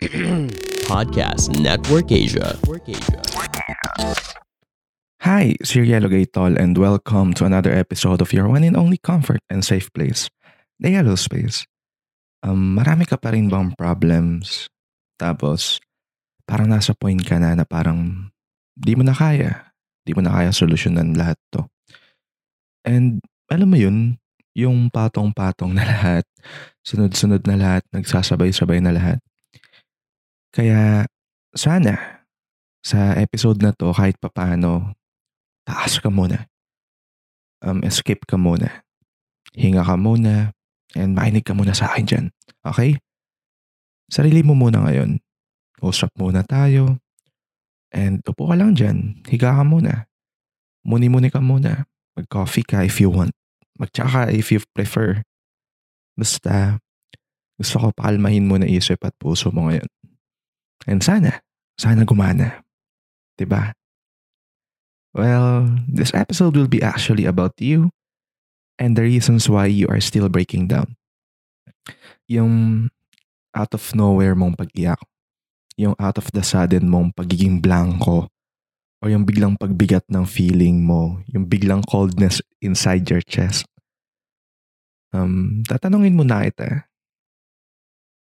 [0.88, 2.56] Podcast Network Asia.
[5.20, 9.44] Hi, Sir Yellow Tol, and welcome to another episode of your one and only comfort
[9.52, 10.32] and safe place,
[10.80, 11.68] the Yellow Space.
[12.40, 14.72] Um, marami ka pa rin bang problems?
[15.20, 15.84] Tapos,
[16.48, 18.32] parang nasa point ka na na parang
[18.72, 19.68] di mo na kaya.
[20.00, 21.68] Di mo na kaya solusyonan lahat to.
[22.88, 23.20] And
[23.52, 24.16] alam mo yun,
[24.56, 26.24] yung patong-patong na lahat,
[26.88, 29.20] sunod-sunod na lahat, nagsasabay-sabay na lahat.
[30.50, 31.06] Kaya
[31.54, 32.26] sana
[32.82, 34.98] sa episode na to kahit papaano,
[35.62, 36.50] taas ka muna.
[37.62, 38.82] Um, escape ka muna.
[39.54, 40.50] Hinga ka muna
[40.96, 42.26] and makinig ka muna sa akin dyan.
[42.66, 42.98] Okay?
[44.10, 45.22] Sarili mo muna ngayon.
[45.80, 46.98] Usap muna tayo.
[47.94, 49.22] And upo ka lang dyan.
[49.28, 50.10] Higa ka muna.
[50.82, 51.86] Muni-muni ka muna.
[52.18, 53.30] Mag-coffee ka if you want.
[53.78, 55.22] Magtsaka if you prefer.
[56.18, 56.82] Basta,
[57.54, 59.86] gusto ko pakalmahin mo na isip at puso mo ngayon.
[60.88, 61.44] And sana,
[61.76, 62.64] sana gumana.
[63.36, 63.72] 'Di ba?
[65.10, 67.90] Well, this episode will be actually about you
[68.78, 70.94] and the reasons why you are still breaking down.
[72.30, 72.86] Yung
[73.50, 75.02] out of nowhere mong pag-iyak.
[75.74, 78.30] Yung out of the sudden mong pagiging blanco.
[79.02, 81.18] O yung biglang pagbigat ng feeling mo.
[81.34, 83.66] Yung biglang coldness inside your chest.
[85.10, 86.86] Um, tatanungin mo na kita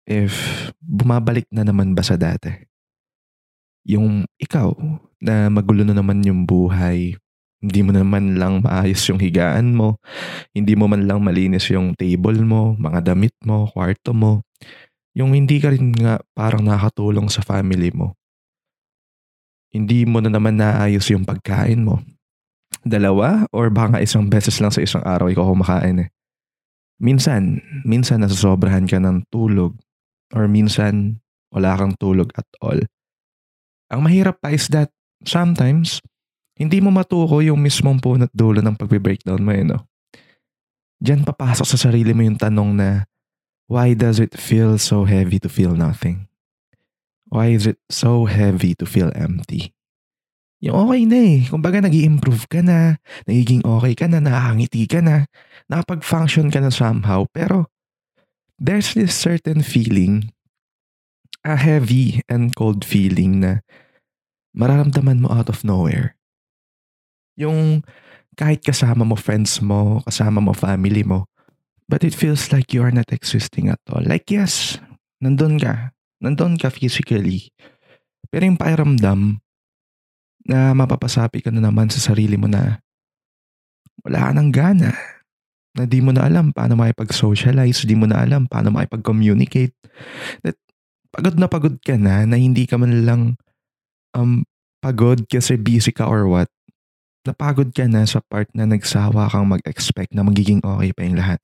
[0.07, 0.33] if
[0.79, 2.49] bumabalik na naman ba sa dati?
[3.83, 4.71] Yung ikaw
[5.19, 7.19] na magulo na naman yung buhay,
[7.59, 9.99] hindi mo naman lang maayos yung higaan mo,
[10.55, 14.45] hindi mo man lang malinis yung table mo, mga damit mo, kwarto mo,
[15.17, 18.13] yung hindi ka rin nga parang nakatulong sa family mo.
[19.73, 21.99] Hindi mo na naman naayos yung pagkain mo.
[22.87, 26.09] Dalawa or baka isang beses lang sa isang araw ikaw kumakain eh.
[27.01, 29.75] Minsan, minsan nasasobrahan ka ng tulog
[30.35, 32.79] or minsan wala kang tulog at all.
[33.87, 34.91] Ang mahirap pa is that
[35.23, 36.03] sometimes
[36.57, 39.85] hindi mo matuko yung mismong punot dulo ng pagbe-breakdown mo eh, no?
[40.97, 42.89] Diyan papasok sa sarili mo yung tanong na
[43.69, 46.25] why does it feel so heavy to feel nothing?
[47.29, 49.77] Why is it so heavy to feel empty?
[50.57, 51.39] Yung okay na eh.
[51.45, 52.97] Kumbaga nag improve ka na,
[53.29, 55.29] nagiging okay ka na, nakakangiti ka na,
[55.69, 57.69] nakapag-function ka na somehow, pero
[58.57, 60.33] there's this certain feeling,
[61.45, 63.61] a heavy and cold feeling na
[64.57, 66.17] mararamdaman mo out of nowhere.
[67.37, 67.85] Yung
[68.37, 71.29] kahit kasama mo friends mo, kasama mo family mo,
[71.85, 74.01] but it feels like you are not existing at all.
[74.01, 74.81] Like yes,
[75.21, 75.93] nandun ka.
[76.17, 77.53] Nandun ka physically.
[78.33, 79.37] Pero yung pakiramdam
[80.49, 82.81] na mapapasapi ka na naman sa sarili mo na
[84.01, 85.16] wala ka ng gana
[85.77, 89.77] na di mo na alam paano makipag-socialize, di mo na alam paano makipag-communicate.
[90.41, 90.57] That
[91.13, 93.21] pagod na pagod ka na na hindi ka man lang
[94.17, 94.41] um,
[94.81, 96.49] pagod kasi busy ka or what.
[97.27, 101.43] Napagod ka na sa part na nagsawa kang mag-expect na magiging okay pa yung lahat.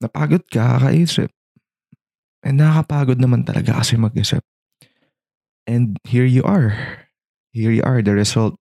[0.00, 1.28] Napagod ka, kakaisip.
[2.44, 4.40] And nakakapagod naman talaga kasi mag-isip.
[5.68, 6.76] And here you are.
[7.52, 8.56] Here you are, the result.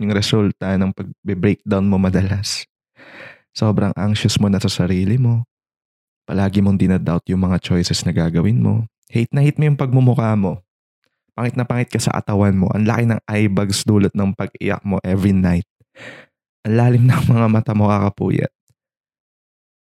[0.00, 2.64] Yung resulta ng pag-breakdown mo madalas.
[3.52, 5.44] Sobrang anxious mo na sa sarili mo.
[6.24, 8.88] Palagi mong dinadoubt yung mga choices na gagawin mo.
[9.12, 10.64] Hate na hate mo yung pagmumukha mo.
[11.36, 12.68] Pangit na pangit ka sa atawan mo.
[12.72, 15.68] Ang laki ng eye bags dulot ng pag-iyak mo every night.
[16.64, 18.52] Ang lalim ng mga mata mo kakapuyat.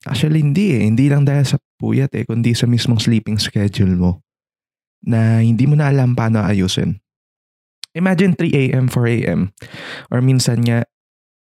[0.08, 0.88] Actually, hindi eh.
[0.88, 4.12] Hindi lang dahil sa puyat eh, kundi sa mismong sleeping schedule mo
[5.04, 7.00] na hindi mo na alam paano ayusin.
[7.98, 9.42] Imagine 3 a.m., 4 a.m.
[10.14, 10.86] Or minsan nga,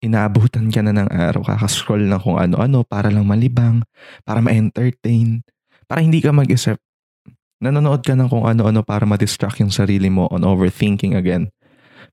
[0.01, 3.81] inaabutan ka na ng araw, kakascroll na kung ano-ano para lang malibang,
[4.21, 5.41] para ma-entertain,
[5.89, 6.77] para hindi ka mag-isip.
[7.57, 11.49] Nanonood ka ng kung ano-ano para ma-distract yung sarili mo on overthinking again.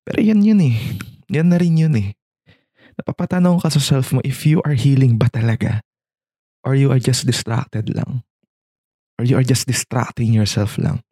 [0.05, 0.77] Pero yan yun eh.
[1.28, 2.17] Yan na rin yun eh.
[2.97, 5.84] Napapatanong ka sa self mo if you are healing ba talaga?
[6.65, 8.25] Or you are just distracted lang?
[9.21, 11.04] Or you are just distracting yourself lang?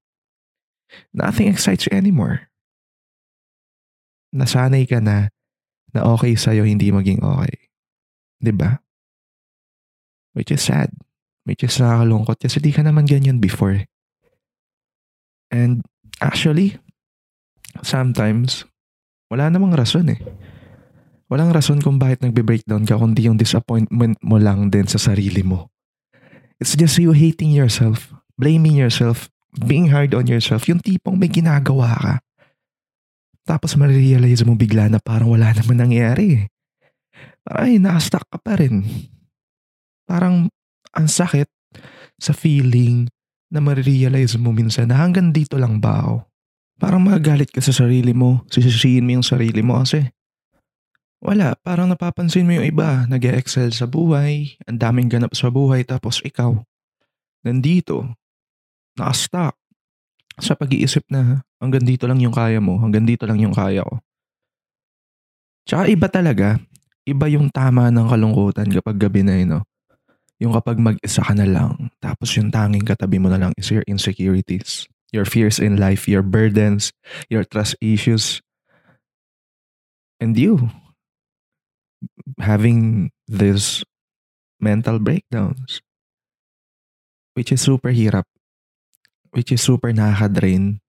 [1.12, 2.48] Nothing excites you anymore.
[4.32, 5.28] Nasanay ka na
[5.92, 7.68] na okay sa'yo hindi maging okay.
[8.40, 8.42] ba?
[8.42, 8.70] Diba?
[10.32, 10.90] Which is sad.
[11.44, 13.84] Which is nakakalungkot kasi di ka naman ganyan before.
[15.52, 15.84] And
[16.24, 16.80] actually,
[17.84, 18.64] sometimes,
[19.28, 20.20] wala namang rason eh.
[21.28, 25.72] Walang rason kung bakit nagbe-breakdown ka kundi yung disappointment mo lang din sa sarili mo.
[26.60, 31.96] It's just you hating yourself, blaming yourself, being hard on yourself, yung tipong may ginagawa
[32.00, 32.14] ka
[33.42, 36.46] tapos marirealize mo bigla na parang wala naman nangyari.
[37.42, 38.86] Parang ay, nakastuck ka pa rin.
[40.06, 40.46] Parang
[40.94, 41.50] ang sakit
[42.22, 43.10] sa feeling
[43.50, 46.16] na marirealize mo minsan na hanggang dito lang ba ako?
[46.78, 50.06] Parang magagalit ka sa sarili mo, sisisihin mo yung sarili mo kasi
[51.22, 55.86] wala, parang napapansin mo yung iba, nag excel sa buhay, ang daming ganap sa buhay
[55.86, 56.58] tapos ikaw,
[57.46, 58.10] nandito,
[58.98, 59.54] nakastock
[60.42, 64.02] sa pag-iisip na hanggang dito lang yung kaya mo, hanggang dito lang yung kaya ko.
[65.62, 66.58] Tsaka iba talaga,
[67.06, 69.62] iba yung tama ng kalungkutan kapag gabi na yun, no?
[70.42, 73.86] Yung kapag mag-isa ka na lang, tapos yung tanging katabi mo na lang is your
[73.86, 76.90] insecurities, your fears in life, your burdens,
[77.30, 78.42] your trust issues,
[80.18, 80.66] and you
[82.42, 83.86] having this
[84.58, 85.78] mental breakdowns
[87.38, 88.26] which is super hirap
[89.30, 90.81] which is super nakaka-drain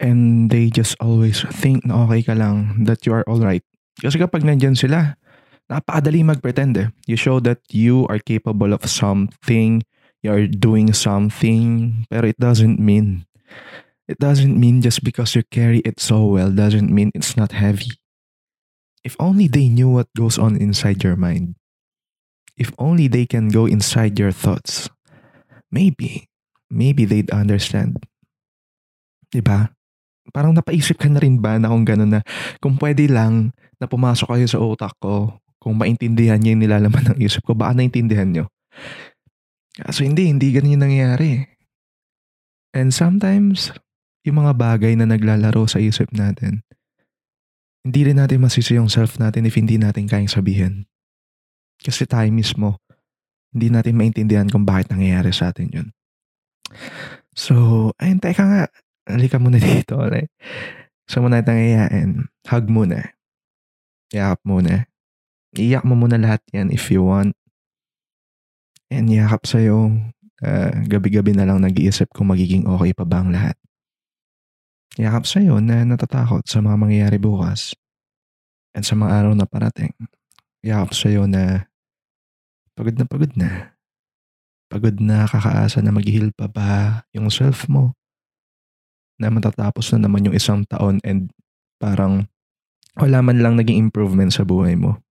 [0.00, 3.62] and they just always think na okay ka lang that you are alright
[4.02, 5.14] kasi kapag nandyan sila
[5.70, 9.80] napakadali mag-pretend eh you show that you are capable of something
[10.20, 13.24] you're doing something pero it doesn't mean
[14.10, 17.96] it doesn't mean just because you carry it so well doesn't mean it's not heavy
[19.04, 21.54] if only they knew what goes on inside your mind.
[22.56, 24.88] If only they can go inside your thoughts.
[25.70, 26.30] Maybe,
[26.70, 28.08] maybe they'd understand.
[29.28, 29.76] Diba?
[30.32, 32.20] Parang napaisip ka na rin ba na kung gano'n na
[32.62, 37.18] kung pwede lang na pumasok kayo sa utak ko, kung maintindihan niyo yung nilalaman ng
[37.24, 38.44] isip ko, baka naintindihan niyo.
[39.74, 41.44] Kaso hindi, hindi ganyan yung nangyayari.
[42.76, 43.74] And sometimes,
[44.24, 46.64] yung mga bagay na naglalaro sa isip natin,
[47.84, 50.88] hindi rin natin masisi yung self natin if hindi natin kayang sabihin.
[51.80, 52.80] Kasi tayo mismo,
[53.52, 55.88] hindi natin maintindihan kung bakit nangyayari sa atin yun.
[57.36, 58.64] So, ayun, teka nga.
[59.04, 60.00] Halika muna dito.
[60.00, 60.32] Like,
[61.08, 62.28] so, muna nangyayaan.
[62.48, 63.14] Hug muna.
[64.14, 64.88] Yakap muna.
[65.54, 67.34] Iyak mo muna lahat yan if you want.
[68.90, 69.90] And yakap sa'yo.
[70.44, 73.56] Uh, gabi-gabi na lang nag-iisip kung magiging okay pa ba ang lahat.
[74.94, 77.74] Yakap sa'yo na natatakot sa mga mangyayari bukas
[78.74, 79.94] and sa mga araw na parating.
[80.62, 81.70] Yakap sa'yo na
[82.74, 83.74] pagod na pagod na.
[84.70, 86.70] Pagod na kakaasa na mag-heal pa ba
[87.14, 87.94] yung self mo.
[89.18, 91.30] Na matatapos na naman yung isang taon and
[91.78, 92.26] parang
[92.98, 95.02] wala man lang naging improvement sa buhay mo.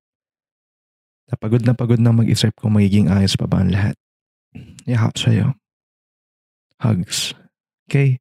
[1.31, 3.95] Napagod na pagod na mag-isip kung magiging ayos pa ba ang lahat.
[4.85, 5.55] Yakap sa'yo.
[6.83, 7.31] Hugs.
[7.87, 8.19] Okay?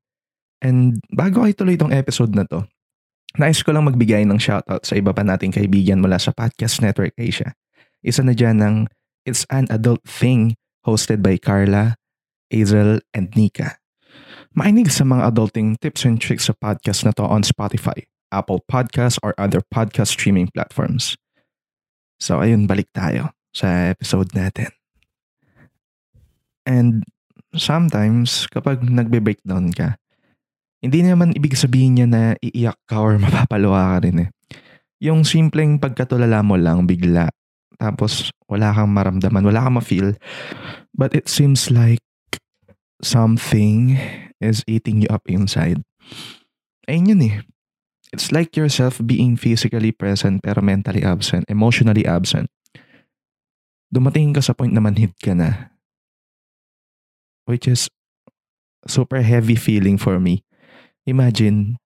[0.62, 2.62] And bago ay tuloy itong episode na to,
[3.34, 7.12] nais ko lang magbigay ng shoutout sa iba pa nating kaibigan mula sa Podcast Network
[7.18, 7.58] Asia.
[8.02, 8.76] Isa na dyan ng
[9.26, 10.54] It's an Adult Thing
[10.86, 11.98] hosted by Carla,
[12.50, 13.81] Azel, and Nika.
[14.52, 19.16] Mainig sa mga adulting tips and tricks sa podcast na to on Spotify, Apple Podcasts,
[19.24, 21.16] or other podcast streaming platforms.
[22.20, 24.68] So ayun, balik tayo sa episode natin.
[26.68, 27.00] And
[27.56, 29.96] sometimes, kapag nagbe-breakdown ka,
[30.84, 34.30] hindi naman ibig sabihin niya na iiyak ka or mapapaluha ka rin eh.
[35.00, 37.32] Yung simpleng pagkatulala mo lang bigla.
[37.80, 40.12] Tapos wala kang maramdaman, wala kang ma-feel.
[40.92, 42.04] But it seems like
[43.00, 43.96] something
[44.42, 45.80] is eating you up inside.
[46.90, 47.36] Ayun yun eh.
[48.12, 52.50] It's like yourself being physically present pero mentally absent, emotionally absent.
[53.88, 55.72] Dumating ka sa point na manhid ka na.
[57.48, 57.88] Which is
[58.84, 60.44] super heavy feeling for me.
[61.08, 61.80] Imagine,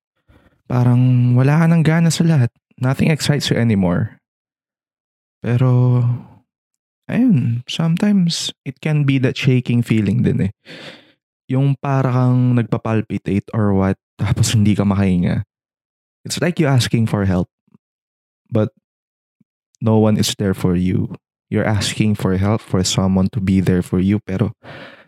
[0.67, 2.51] parang wala ka ng gana sa lahat.
[2.83, 4.19] Nothing excites you anymore.
[5.41, 6.03] Pero,
[7.09, 10.53] ayun, sometimes it can be that shaking feeling din eh.
[11.47, 15.47] Yung para kang nagpapalpitate or what, tapos hindi ka makahinga.
[16.27, 17.47] It's like you asking for help,
[18.51, 18.75] but
[19.79, 21.15] no one is there for you.
[21.47, 24.51] You're asking for help for someone to be there for you, pero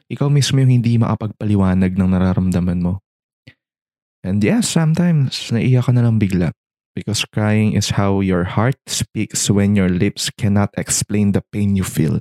[0.06, 3.02] ikaw mismo yung hindi makapagpaliwanag ng nararamdaman mo.
[4.22, 6.54] And yes, sometimes naiyak ka na lang bigla.
[6.94, 11.86] Because crying is how your heart speaks when your lips cannot explain the pain you
[11.86, 12.18] feel.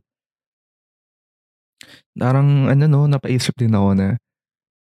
[2.18, 4.08] Darang ano no, napaisip din ako na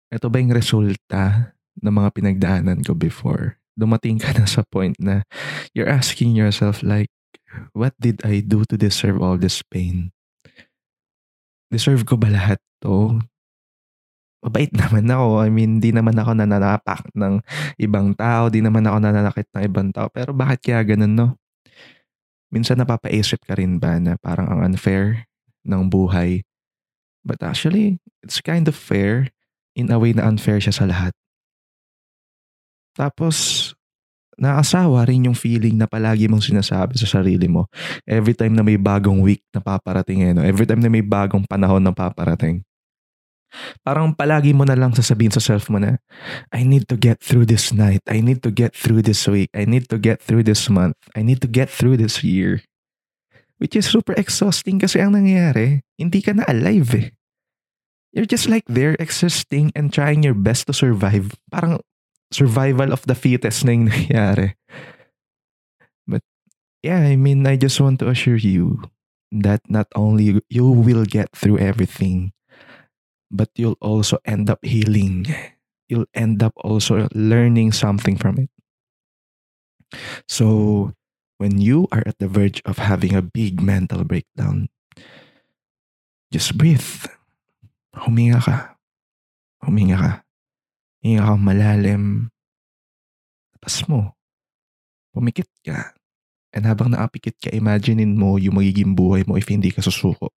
[0.09, 3.61] ito ba yung resulta ng mga pinagdaanan ko before?
[3.77, 5.29] Dumating ka na sa point na
[5.77, 7.13] you're asking yourself like,
[7.77, 10.11] what did I do to deserve all this pain?
[11.69, 13.21] Deserve ko ba lahat to?
[14.43, 15.43] mabait naman ako.
[15.43, 17.43] I mean, di naman ako nananapak ng
[17.83, 20.07] ibang tao, di naman ako nananakit ng ibang tao.
[20.09, 21.29] Pero bakit kaya ganun, no?
[22.49, 25.29] Minsan napapaisip ka rin ba na parang ang unfair
[25.69, 26.48] ng buhay.
[27.29, 29.29] But actually, it's kind of fair
[29.77, 31.13] in a way na unfair siya sa lahat.
[32.97, 33.71] Tapos,
[34.41, 37.67] naasawa rin yung feeling na palagi mong sinasabi sa sarili mo
[38.07, 40.47] every time na may bagong week na paparating eh, no?
[40.47, 42.63] every time na may bagong panahon na paparating
[43.81, 45.97] Parang palagi mo na lang sasabihin sa self mo na,
[46.53, 48.05] I need to get through this night.
[48.05, 49.49] I need to get through this week.
[49.57, 51.01] I need to get through this month.
[51.17, 52.61] I need to get through this year.
[53.59, 57.09] Which is super exhausting kasi ang nangyayari, hindi ka na alive eh.
[58.13, 61.37] You're just like there existing and trying your best to survive.
[61.53, 61.81] Parang
[62.33, 64.57] survival of the fittest na yung nangyayari.
[66.09, 66.25] But
[66.83, 68.81] yeah, I mean, I just want to assure you
[69.33, 72.33] that not only you will get through everything,
[73.31, 75.29] but you'll also end up healing.
[75.89, 78.51] You'll end up also learning something from it.
[80.29, 80.93] So,
[81.39, 84.69] when you are at the verge of having a big mental breakdown,
[86.33, 87.09] just breathe.
[87.97, 88.57] Huminga ka.
[89.65, 90.13] Huminga ka.
[91.01, 92.29] Hinga ka malalim.
[93.55, 94.13] Tapas mo.
[95.15, 95.95] Pumikit ka.
[96.53, 100.33] And habang naapikit ka, imaginein mo yung magiging buhay mo if hindi ka susuko.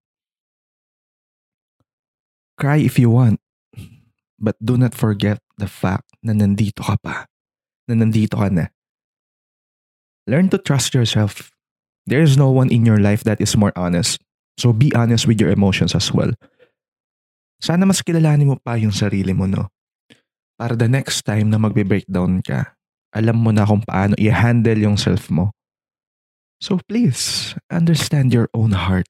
[2.59, 3.41] Cry if you want,
[4.37, 7.25] but do not forget the fact na nandito ka pa.
[7.89, 8.69] Na nandito ka na.
[10.29, 11.49] Learn to trust yourself.
[12.05, 14.21] There is no one in your life that is more honest.
[14.59, 16.37] So be honest with your emotions as well.
[17.61, 19.69] Sana mas kilalanin mo pa yung sarili mo, no?
[20.57, 22.73] Para the next time na magbe-breakdown ka,
[23.13, 25.53] alam mo na kung paano i-handle yung self mo.
[26.57, 29.09] So please, understand your own heart,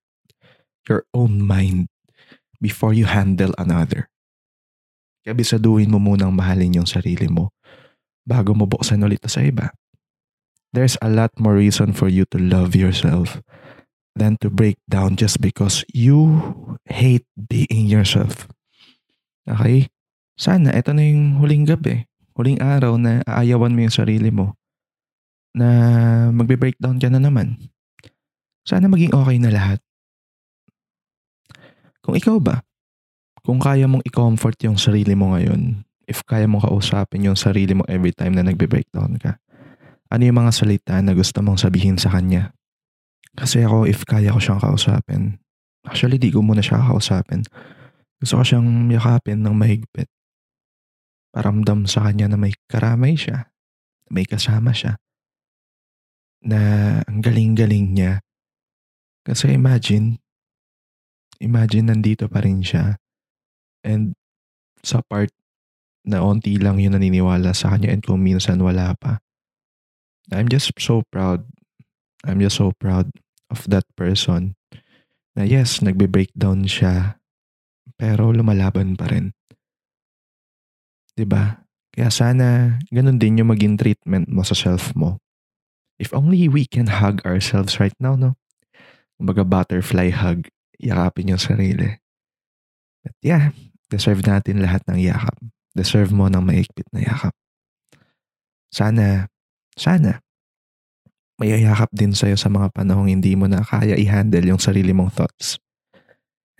[0.88, 1.88] your own mind,
[2.60, 4.08] before you handle another.
[5.24, 7.55] Kabisaduhin mo munang mahalin yung sarili mo
[8.27, 9.72] bago mo buksan ulit sa iba.
[10.72, 13.43] There's a lot more reason for you to love yourself
[14.15, 16.39] than to break down just because you
[16.88, 18.48] hate being yourself.
[19.43, 19.91] Okay?
[20.39, 22.08] Sana ito na yung huling gabi,
[22.39, 24.55] huling araw na aayawan mo yung sarili mo
[25.51, 25.67] na
[26.31, 27.60] magbe-breakdown ka na naman.
[28.63, 29.84] Sana maging okay na lahat.
[32.00, 32.63] Kung ikaw ba,
[33.43, 37.84] kung kaya mong i-comfort yung sarili mo ngayon, if kaya mong kausapin yung sarili mo
[37.91, 39.38] every time na nagbe-breakdown ka,
[40.08, 42.55] ano yung mga salita na gusto mong sabihin sa kanya?
[43.36, 45.41] Kasi ako, if kaya ko siyang kausapin,
[45.85, 47.45] actually di ko muna siya kausapin.
[48.21, 50.09] Gusto ko siyang yakapin ng mahigpit.
[51.33, 53.50] Paramdam sa kanya na may karamay siya,
[54.11, 55.00] may kasama siya,
[56.45, 56.59] na
[57.07, 58.21] ang galing-galing niya.
[59.25, 60.21] Kasi imagine,
[61.41, 63.00] imagine nandito pa rin siya
[63.81, 64.13] and
[64.85, 65.33] sa part
[66.05, 69.21] na onti lang yung naniniwala sa kanya and kung minsan wala pa.
[70.33, 71.45] I'm just so proud.
[72.25, 73.09] I'm just so proud
[73.50, 74.57] of that person
[75.38, 77.21] na yes, nagbe-breakdown siya
[78.01, 79.29] pero lumalaban pa rin.
[81.21, 81.61] ba?
[81.93, 85.21] Kaya sana ganun din yung maging treatment mo sa self mo.
[86.01, 88.33] If only we can hug ourselves right now, no?
[89.21, 90.50] Kumbaga butterfly hug,
[90.81, 92.01] yakapin yung sarili.
[93.05, 93.53] But yeah,
[93.93, 95.38] deserve natin lahat ng yakap.
[95.77, 97.38] Deserve mo ng maikpit na yakap.
[98.73, 99.29] Sana
[99.77, 100.25] sana,
[101.41, 105.57] mayayakap din sa'yo sa mga panahong hindi mo na kaya i-handle yung sarili mong thoughts.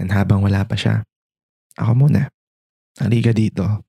[0.02, 1.06] And habang wala pa siya,
[1.78, 2.34] ako muna.
[2.98, 3.86] Halika dito.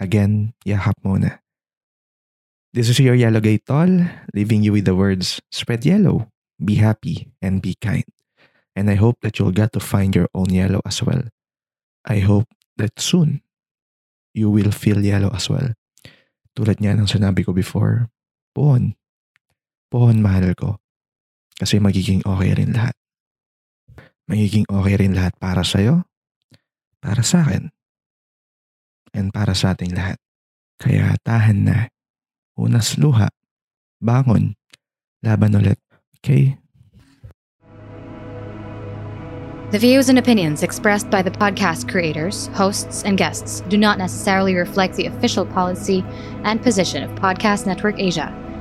[0.00, 1.44] Again, yakap muna.
[2.72, 7.28] This is your Yellow Gate Tall, leaving you with the words, spread yellow, be happy,
[7.44, 8.08] and be kind.
[8.76, 11.28] And I hope that you'll get to find your own yellow as well.
[12.08, 13.42] I hope that soon,
[14.32, 15.76] you will feel yellow as well.
[16.56, 18.08] Tulad niya ng sinabi ko before,
[18.54, 18.97] Pohon.
[19.88, 20.76] Pohon mahal ko.
[21.58, 22.94] Kasi magiging okay rin lahat.
[24.28, 26.04] Magiging okay rin lahat para sa'yo,
[27.00, 27.72] para sa akin,
[29.16, 30.20] and para sa ating lahat.
[30.78, 31.78] Kaya tahan na.
[32.54, 33.32] Unas luha.
[33.98, 34.54] Bangon.
[35.24, 35.80] Laban ulit.
[36.22, 36.54] Okay?
[39.70, 44.54] The views and opinions expressed by the podcast creators, hosts, and guests do not necessarily
[44.54, 46.02] reflect the official policy
[46.44, 48.32] and position of Podcast Network Asia,